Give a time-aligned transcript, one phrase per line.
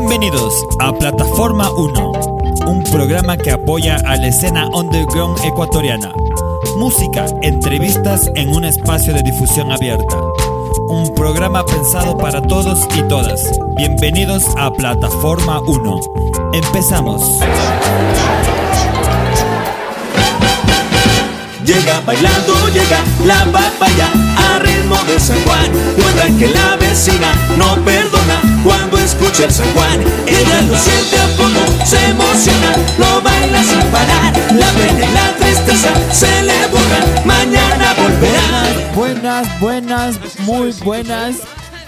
[0.00, 2.12] Bienvenidos a Plataforma 1,
[2.66, 6.10] un programa que apoya a la escena underground ecuatoriana.
[6.78, 10.16] Música, entrevistas en un espacio de difusión abierta.
[10.88, 13.60] Un programa pensado para todos y todas.
[13.76, 16.00] Bienvenidos a Plataforma 1.
[16.54, 17.38] Empezamos.
[21.62, 24.10] Llega bailando, llega la papaya
[24.98, 25.70] de San Juan.
[25.94, 30.00] Cuenta que la vecina no perdona cuando escucha el San Juan.
[30.26, 34.32] Ella lo siente a fondo, se emociona, lo baila sin parar.
[34.58, 38.94] La pena y la tristeza se le borran, mañana volverán.
[38.94, 41.36] Buenas, buenas, muy buenas.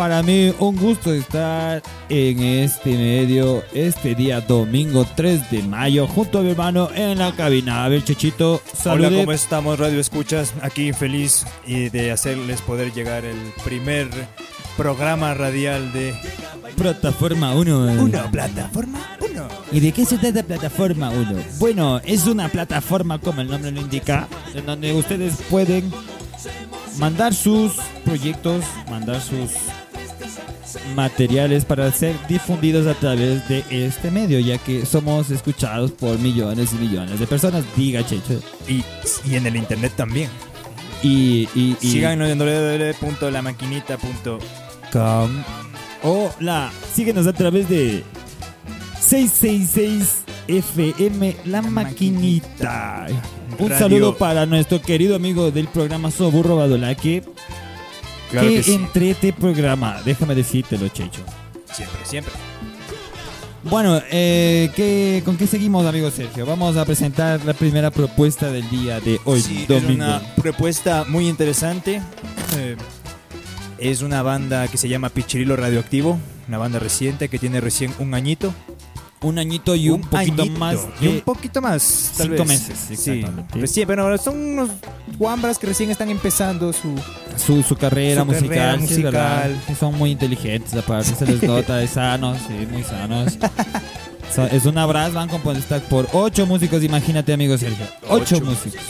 [0.00, 6.38] Para mí un gusto estar en este medio este día domingo 3 de mayo junto
[6.38, 7.84] a mi hermano en la cabina.
[7.84, 9.08] A ver, Chechito, salude.
[9.08, 10.54] Hola, ¿cómo estamos, Radio Escuchas?
[10.62, 14.08] Aquí feliz y de hacerles poder llegar el primer
[14.74, 16.14] programa radial de
[16.78, 18.02] Plataforma 1.
[18.02, 19.48] Una Plataforma 1.
[19.70, 21.42] ¿Y de qué se trata Plataforma 1?
[21.58, 25.92] Bueno, es una plataforma, como el nombre lo indica, en donde ustedes pueden
[26.96, 27.74] mandar sus
[28.06, 29.50] proyectos, mandar sus
[30.94, 36.72] materiales para ser difundidos a través de este medio, ya que somos escuchados por millones
[36.72, 37.64] y millones de personas.
[37.76, 38.40] Diga, Checho.
[38.68, 38.84] Y,
[39.28, 40.30] y en el internet también.
[41.02, 44.38] Y, y, y Síganos en www.lamaquinita.com.
[44.92, 45.30] com.
[46.02, 48.04] O la, síguenos a través de
[49.00, 53.06] 666 FM La Maquinita.
[53.58, 53.78] Un Radio.
[53.78, 57.22] saludo para nuestro querido amigo del programa Soburro Badolaque.
[58.30, 58.74] Claro que que sí.
[58.74, 61.22] entre este programa, déjame decírtelo, Checho.
[61.72, 62.32] Siempre, siempre.
[63.62, 66.46] Bueno, eh, ¿qué- ¿con qué seguimos, amigo Sergio?
[66.46, 69.92] Vamos a presentar la primera propuesta del día de hoy, Sí, es domingo.
[70.04, 72.00] una propuesta muy interesante.
[72.56, 72.76] Eh,
[73.78, 76.18] es una banda que se llama Pichirilo Radioactivo,
[76.48, 78.54] una banda reciente que tiene recién un añito.
[79.22, 82.68] Un añito y un, poquito añito, más y un poquito más, tal cinco vez.
[82.68, 83.58] meses, Sí, exactamente.
[83.60, 84.70] recién, pero son unos
[85.18, 86.94] guambras que recién están empezando su...
[87.36, 88.48] su, su carrera Su musical.
[88.48, 89.12] carrera sí, musical.
[89.12, 89.50] ¿verdad?
[89.66, 93.36] Sí, son muy inteligentes, aparte se les nota de sanos, sí, muy sanos.
[94.34, 97.84] So- es una brass band compuesta por ocho músicos, imagínate, amigo Sergio.
[98.08, 98.80] Ocho, Ocho músicos.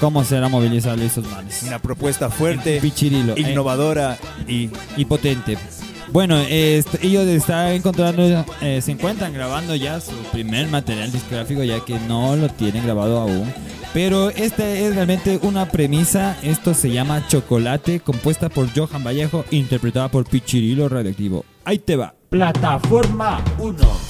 [0.00, 1.62] ¿Cómo será movilizar esos manes?
[1.62, 3.34] Una propuesta fuerte, Pichirilo.
[3.36, 4.18] eh, innovadora
[4.48, 5.56] y y potente.
[6.12, 11.84] Bueno, este, ellos están encontrando, eh, se encuentran grabando ya su primer material discográfico, ya
[11.84, 13.52] que no lo tienen grabado aún.
[13.94, 16.36] Pero esta es realmente una premisa.
[16.42, 21.44] Esto se llama Chocolate, compuesta por Johan Vallejo, interpretada por Pichirilo Radioactivo.
[21.64, 22.14] Ahí te va.
[22.28, 24.09] Plataforma 1.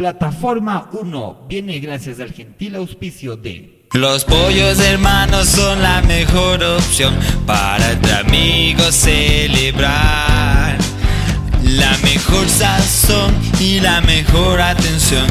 [0.00, 7.14] Plataforma 1 viene gracias al gentil auspicio de Los pollos hermanos son la mejor opción
[7.46, 10.78] para entre amigos celebrar.
[11.62, 15.26] La mejor sazón y la mejor atención.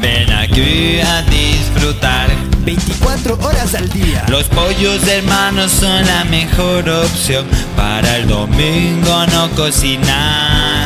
[0.00, 2.30] Ven aquí a disfrutar.
[2.64, 4.24] 24 horas al día.
[4.30, 7.44] Los pollos hermanos son la mejor opción
[7.76, 10.83] para el domingo no cocinar.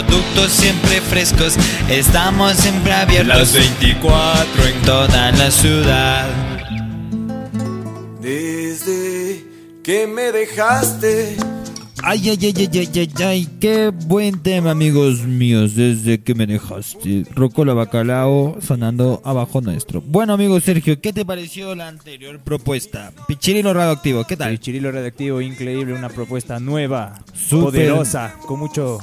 [0.00, 1.58] Productos siempre frescos,
[1.90, 3.36] estamos siempre abiertos.
[3.36, 6.26] Las 24 en toda la ciudad.
[8.18, 9.44] Desde
[9.84, 11.36] que me dejaste.
[12.02, 16.46] Ay, ay, ay, ay, ay, ay, ay, qué buen tema, amigos míos, desde que me
[16.46, 17.26] dejaste.
[17.34, 20.00] Rocola Bacalao sonando abajo nuestro.
[20.00, 23.12] Bueno, amigo Sergio, ¿qué te pareció la anterior propuesta?
[23.28, 24.52] Pichirilo radioactivo, ¿qué tal?
[24.52, 27.64] El Chirilo Radioactivo, increíble, una propuesta nueva, Súper.
[27.64, 28.98] poderosa, con mucho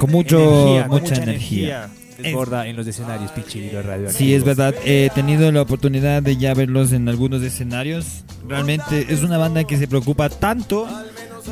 [0.00, 1.90] Con mucho, energía, con mucha, energía.
[2.18, 4.18] Desborda en los escenarios Pichirilo Radioactivo.
[4.18, 4.74] Sí, es verdad.
[4.84, 8.24] He tenido la oportunidad de ya verlos en algunos escenarios.
[8.48, 10.86] Realmente es una banda que se preocupa tanto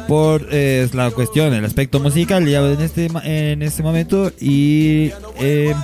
[0.08, 5.10] por eh, la cuestión, el aspecto musical ya en este, en este momento y
[5.40, 5.74] eh,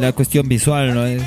[0.00, 1.06] la cuestión visual, ¿no?
[1.06, 1.22] Es-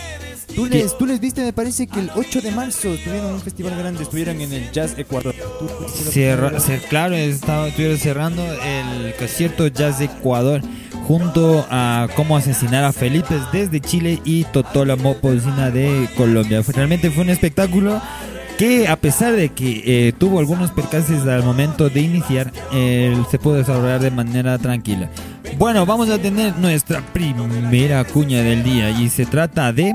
[0.56, 3.78] Tú les, tú les viste, me parece que el 8 de marzo tuvieron un festival
[3.78, 5.34] grande, estuvieron en el Jazz Ecuador.
[5.60, 10.62] ¿Tú- tú- tú lo- Cierra- cer- claro, estaba, estuvieron cerrando el concierto Jazz Ecuador
[11.08, 16.62] junto a Cómo asesinar a Felipe desde Chile y Totola Mopocina de Colombia.
[16.68, 18.02] Realmente fue un espectáculo
[18.58, 23.40] que a pesar de que eh, tuvo algunos percances al momento de iniciar, eh, se
[23.40, 25.10] pudo desarrollar de manera tranquila.
[25.58, 29.94] Bueno, vamos a tener nuestra primera cuña del día y se trata de...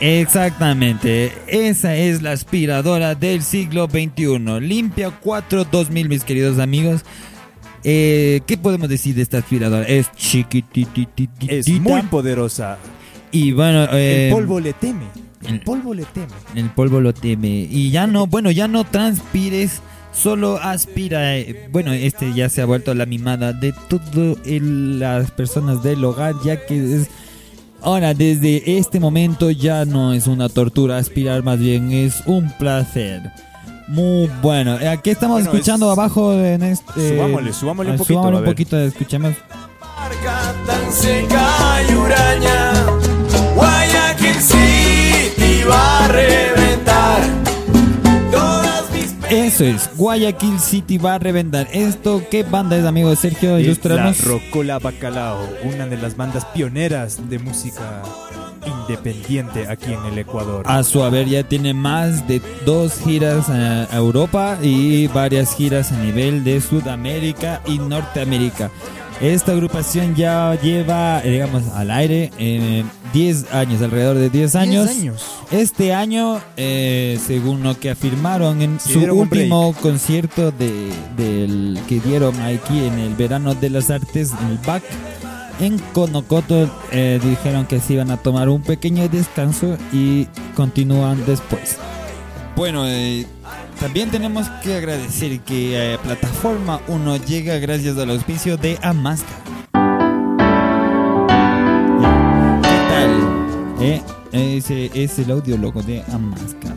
[0.00, 4.60] Exactamente, esa es la aspiradora del siglo XXI.
[4.60, 7.02] Limpia 4 2000, mis queridos amigos.
[7.84, 9.86] Eh, ¿Qué podemos decir de esta aspiradora?
[9.86, 11.52] Es chiquititititita.
[11.52, 12.78] Es muy poderosa.
[13.32, 15.04] Y bueno, eh, el polvo le teme.
[15.46, 16.26] El el- polvo le teme.
[16.54, 17.48] el polvo lo teme.
[17.70, 19.80] Y ya no, bueno, ya no transpires,
[20.12, 21.36] solo aspira.
[21.38, 26.34] eh, Bueno, este ya se ha vuelto la mimada de todas las personas del hogar,
[26.44, 27.08] ya que es...
[27.82, 33.30] Ahora, desde este momento ya no es una tortura aspirar, más bien es un placer.
[33.86, 34.76] Muy bueno.
[34.90, 37.16] Aquí estamos Bueno, escuchando es- abajo en este...
[37.16, 39.34] Subámosle, subámosle un poquito, subámosle un poquito, escuchemos.
[39.80, 41.48] Marca tan seca
[41.88, 42.72] y huraña,
[43.54, 46.08] Guayaquil City va
[49.30, 51.68] Eso es, Guayaquil City va a reventar.
[51.72, 53.58] ¿Esto qué banda es, amigo Sergio?
[53.58, 54.14] Es la.
[54.24, 58.02] Rocola Bacalao, una de las bandas pioneras de música
[58.66, 60.64] independiente aquí en el Ecuador.
[60.66, 65.98] A su haber ya tiene más de dos giras a Europa y varias giras a
[65.98, 68.70] nivel de Sudamérica y Norteamérica.
[69.20, 74.86] Esta agrupación ya lleva, eh, digamos, al aire eh, 10 años, alrededor de 10 años.
[74.86, 75.26] 10 años.
[75.50, 82.40] Este año, eh, según lo que afirmaron en su último concierto de, del que dieron
[82.40, 84.82] aquí en el verano de las artes, en el BAC,
[85.60, 91.76] en Conocoto, eh, dijeron que se iban a tomar un pequeño descanso y continúan después.
[92.54, 93.26] Bueno, eh,
[93.80, 99.28] también tenemos que agradecer que eh, Plataforma 1 llega gracias al auspicio de Amasca.
[102.62, 103.10] ¿Qué tal?
[103.80, 104.02] Eh,
[104.32, 106.74] ese es el audiólogo de Amasca.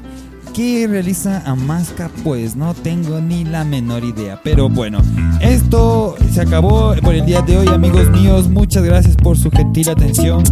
[0.54, 2.10] ¿Qué realiza Amasca?
[2.24, 4.40] Pues no tengo ni la menor idea.
[4.44, 5.00] Pero bueno,
[5.40, 8.50] esto se acabó por el día de hoy, amigos míos.
[8.50, 10.44] Muchas gracias por su gentil atención.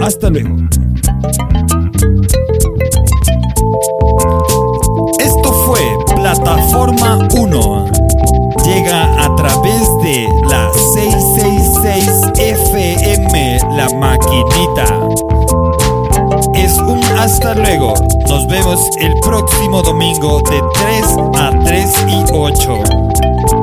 [0.00, 0.56] Hasta luego.
[6.42, 7.84] Plataforma 1.
[8.64, 14.84] Llega a través de la 666 FM, la maquinita.
[16.54, 17.94] Es un hasta luego.
[18.28, 23.61] Nos vemos el próximo domingo de 3 a 3 y 8.